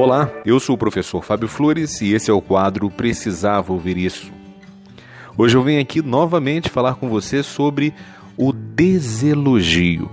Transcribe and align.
Olá, 0.00 0.30
eu 0.46 0.60
sou 0.60 0.76
o 0.76 0.78
professor 0.78 1.24
Fábio 1.24 1.48
Flores 1.48 2.00
e 2.00 2.14
esse 2.14 2.30
é 2.30 2.32
o 2.32 2.40
quadro 2.40 2.88
Precisava 2.88 3.72
Ouvir 3.72 3.96
Isso. 3.96 4.30
Hoje 5.36 5.56
eu 5.56 5.62
venho 5.64 5.80
aqui 5.80 6.00
novamente 6.00 6.70
falar 6.70 6.94
com 6.94 7.08
você 7.08 7.42
sobre 7.42 7.92
o 8.36 8.52
deselogio. 8.52 10.08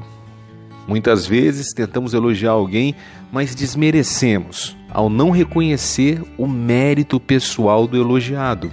Muitas 0.88 1.28
vezes 1.28 1.72
tentamos 1.72 2.16
elogiar 2.16 2.54
alguém, 2.54 2.96
mas 3.32 3.54
desmerecemos 3.54 4.76
ao 4.90 5.08
não 5.08 5.30
reconhecer 5.30 6.20
o 6.36 6.48
mérito 6.48 7.20
pessoal 7.20 7.86
do 7.86 7.96
elogiado. 7.96 8.72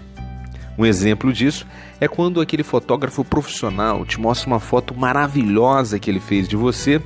Um 0.79 0.87
exemplo 0.87 1.31
disso 1.31 1.67
é 2.01 2.09
quando 2.09 2.41
aquele 2.41 2.63
fotógrafo 2.63 3.23
profissional 3.23 4.07
te 4.07 4.19
mostra 4.19 4.49
uma 4.49 4.61
foto 4.61 4.99
maravilhosa 4.99 5.99
que 5.99 6.11
ele 6.11 6.21
fez 6.21 6.49
de 6.49 6.57
você 6.57 7.03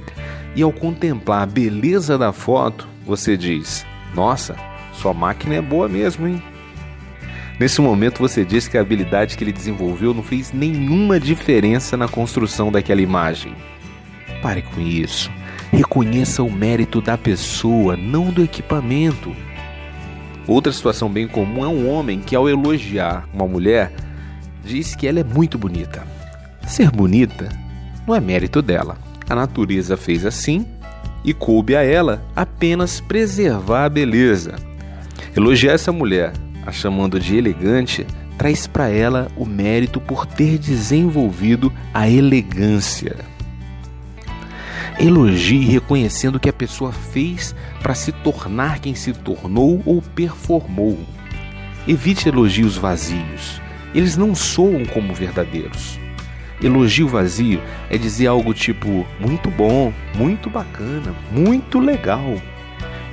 e 0.54 0.62
ao 0.62 0.73
contemplar 0.73 1.43
a 1.43 1.46
beleza 1.46 2.16
da 2.16 2.32
foto, 2.32 2.86
você 3.04 3.37
diz: 3.37 3.84
Nossa, 4.16 4.56
sua 4.95 5.12
máquina 5.12 5.56
é 5.56 5.61
boa 5.61 5.91
mesmo, 5.91 6.27
hein? 6.27 6.43
Nesse 7.61 7.83
momento 7.83 8.19
você 8.19 8.47
diz 8.47 8.66
que 8.66 8.79
a 8.79 8.80
habilidade 8.80 9.37
que 9.37 9.45
ele 9.45 9.52
desenvolveu 9.52 10.15
não 10.15 10.23
fez 10.23 10.55
nenhuma 10.55 11.20
diferença 11.20 11.98
na 11.98 12.09
construção 12.09 12.73
daquela 12.73 13.02
imagem. 13.02 13.55
Pare 14.41 14.62
com 14.62 14.80
isso. 14.80 15.30
Reconheça 15.70 16.42
o 16.42 16.51
mérito 16.51 17.02
da 17.02 17.19
pessoa, 17.19 17.95
não 17.95 18.30
do 18.30 18.42
equipamento. 18.42 19.37
Outra 20.47 20.73
situação 20.73 21.11
bem 21.11 21.28
comum 21.28 21.62
é 21.62 21.69
um 21.69 21.91
homem 21.91 22.20
que, 22.20 22.34
ao 22.34 22.48
elogiar 22.48 23.28
uma 23.34 23.47
mulher, 23.47 23.92
diz 24.64 24.95
que 24.95 25.06
ela 25.06 25.20
é 25.20 25.25
muito 25.25 25.59
bonita. 25.59 26.06
Ser 26.67 26.91
bonita 26.91 27.48
não 28.06 28.14
é 28.14 28.20
mérito 28.20 28.62
dela. 28.62 28.97
A 29.28 29.34
natureza 29.34 29.95
fez 29.95 30.25
assim 30.25 30.67
e 31.27 31.35
coube 31.35 31.75
a 31.75 31.83
ela 31.83 32.25
apenas 32.37 33.01
preservar 33.01 33.84
a 33.84 33.89
beleza. 33.89 34.55
Elogiar 35.37 35.73
essa 35.73 35.91
mulher, 35.91 36.33
a 36.64 36.70
chamando 36.70 37.19
de 37.19 37.37
elegante, 37.37 38.06
traz 38.39 38.69
para 38.69 38.89
ela 38.89 39.28
o 39.37 39.45
mérito 39.45 40.00
por 40.00 40.25
ter 40.25 40.56
desenvolvido 40.56 41.73
a 41.92 42.09
elegância. 42.09 43.17
Elogie 44.98 45.67
reconhecendo 45.67 46.37
o 46.37 46.41
que 46.41 46.48
a 46.48 46.55
pessoa 46.55 46.92
fez 46.92 47.55
para 47.83 47.95
se 47.95 48.12
tornar 48.12 48.78
quem 48.78 48.95
se 48.95 49.12
tornou 49.12 49.83
ou 49.84 50.00
performou. 50.00 50.98
Evite 51.89 52.28
elogios 52.28 52.77
vazios. 52.77 53.61
Eles 53.95 54.17
não 54.17 54.34
soam 54.34 54.87
como 54.87 55.12
verdadeiros. 55.12 55.98
Elogio 56.62 57.07
vazio 57.07 57.61
é 57.91 57.99
dizer 57.99 58.27
algo 58.27 58.55
tipo 58.55 59.07
muito 59.21 59.51
bom, 59.51 59.93
muito 60.15 60.49
bacana, 60.49 61.15
muito 61.31 61.79
legal. 61.79 62.35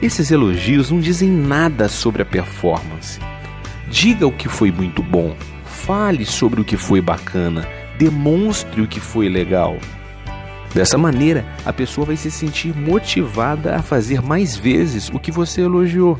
Esses 0.01 0.31
elogios 0.31 0.91
não 0.91 0.99
dizem 0.99 1.29
nada 1.29 1.87
sobre 1.87 2.21
a 2.21 2.25
performance. 2.25 3.19
Diga 3.89 4.25
o 4.25 4.31
que 4.31 4.47
foi 4.47 4.71
muito 4.71 5.03
bom, 5.03 5.35
fale 5.65 6.25
sobre 6.25 6.61
o 6.61 6.63
que 6.63 6.77
foi 6.77 7.01
bacana, 7.01 7.67
demonstre 7.97 8.81
o 8.81 8.87
que 8.87 8.99
foi 8.99 9.29
legal. 9.29 9.77
Dessa 10.73 10.97
maneira, 10.97 11.45
a 11.63 11.71
pessoa 11.71 12.07
vai 12.07 12.17
se 12.17 12.31
sentir 12.31 12.75
motivada 12.75 13.75
a 13.75 13.83
fazer 13.83 14.21
mais 14.21 14.55
vezes 14.57 15.09
o 15.09 15.19
que 15.19 15.31
você 15.31 15.61
elogiou. 15.61 16.17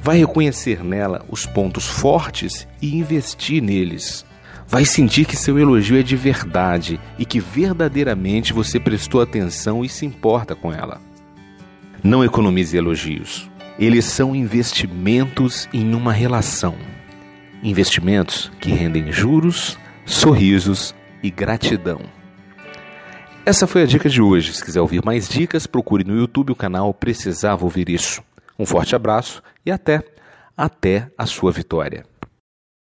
Vai 0.00 0.18
reconhecer 0.18 0.84
nela 0.84 1.24
os 1.28 1.44
pontos 1.44 1.86
fortes 1.86 2.68
e 2.80 2.96
investir 2.96 3.60
neles. 3.60 4.24
Vai 4.70 4.84
sentir 4.84 5.24
que 5.24 5.34
seu 5.34 5.58
elogio 5.58 5.98
é 5.98 6.02
de 6.02 6.14
verdade 6.14 7.00
e 7.18 7.24
que 7.24 7.40
verdadeiramente 7.40 8.52
você 8.52 8.78
prestou 8.78 9.22
atenção 9.22 9.82
e 9.82 9.88
se 9.88 10.04
importa 10.04 10.54
com 10.54 10.70
ela. 10.70 11.00
Não 12.04 12.22
economize 12.22 12.76
elogios. 12.76 13.50
Eles 13.78 14.04
são 14.04 14.36
investimentos 14.36 15.66
em 15.72 15.94
uma 15.94 16.12
relação. 16.12 16.76
Investimentos 17.62 18.52
que 18.60 18.70
rendem 18.70 19.10
juros, 19.10 19.78
sorrisos 20.04 20.94
e 21.22 21.30
gratidão. 21.30 22.02
Essa 23.46 23.66
foi 23.66 23.84
a 23.84 23.86
dica 23.86 24.10
de 24.10 24.20
hoje. 24.20 24.52
Se 24.52 24.62
quiser 24.62 24.82
ouvir 24.82 25.02
mais 25.02 25.26
dicas, 25.26 25.66
procure 25.66 26.04
no 26.04 26.14
YouTube 26.14 26.52
o 26.52 26.56
canal 26.56 26.92
Precisava 26.92 27.64
Ouvir 27.64 27.88
Isso. 27.88 28.22
Um 28.58 28.66
forte 28.66 28.94
abraço 28.94 29.42
e 29.64 29.70
até, 29.70 30.02
até 30.54 31.08
a 31.16 31.24
sua 31.24 31.50
vitória. 31.50 32.04